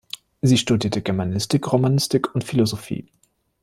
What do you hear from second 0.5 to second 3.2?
studierte Germanistik, Romanistik und Philosophie.